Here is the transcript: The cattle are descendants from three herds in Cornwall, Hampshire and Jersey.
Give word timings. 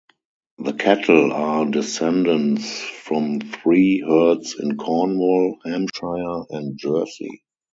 The 0.57 0.73
cattle 0.73 1.31
are 1.31 1.65
descendants 1.67 2.81
from 2.81 3.39
three 3.39 3.99
herds 3.99 4.55
in 4.59 4.75
Cornwall, 4.75 5.59
Hampshire 5.63 6.45
and 6.49 6.75
Jersey. 6.75 7.43